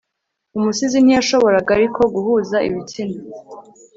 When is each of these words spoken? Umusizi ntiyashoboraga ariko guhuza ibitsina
Umusizi 0.57 0.97
ntiyashoboraga 1.05 1.69
ariko 1.77 2.01
guhuza 2.13 2.57
ibitsina 2.67 3.17